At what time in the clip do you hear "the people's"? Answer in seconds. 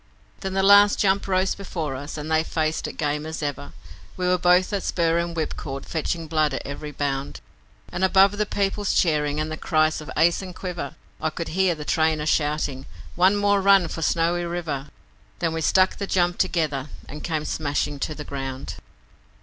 8.39-8.95